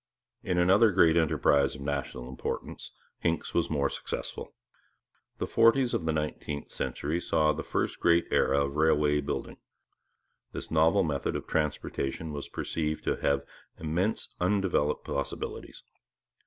In 0.41 0.57
another 0.57 0.91
great 0.91 1.15
enterprise 1.15 1.75
of 1.75 1.81
national 1.81 2.27
importance 2.27 2.91
Hincks 3.19 3.53
was 3.53 3.69
more 3.69 3.87
successful. 3.87 4.55
The 5.37 5.45
forties 5.45 5.93
of 5.93 6.05
the 6.07 6.11
nineteenth 6.11 6.71
century 6.71 7.21
saw 7.21 7.53
the 7.53 7.61
first 7.61 7.99
great 7.99 8.25
era 8.31 8.61
of 8.65 8.75
railway 8.77 9.21
building. 9.21 9.57
This 10.53 10.71
novel 10.71 11.03
method 11.03 11.35
of 11.35 11.45
transportation 11.45 12.33
was 12.33 12.49
perceived 12.49 13.03
to 13.03 13.17
have 13.21 13.45
immense 13.77 14.29
undeveloped 14.39 15.05
possibilities. 15.05 15.83